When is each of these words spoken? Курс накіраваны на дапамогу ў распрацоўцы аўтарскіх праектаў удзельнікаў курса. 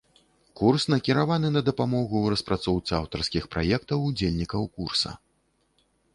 Курс 0.59 0.85
накіраваны 0.93 1.51
на 1.57 1.61
дапамогу 1.67 2.15
ў 2.21 2.27
распрацоўцы 2.35 2.91
аўтарскіх 3.01 3.43
праектаў 3.53 3.97
удзельнікаў 4.09 4.63
курса. 4.81 5.09